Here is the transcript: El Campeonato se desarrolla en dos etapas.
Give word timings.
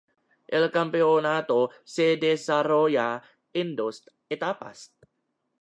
El 0.47 0.71
Campeonato 0.71 1.69
se 1.83 2.17
desarrolla 2.17 3.21
en 3.53 3.75
dos 3.75 4.03
etapas. 4.29 4.91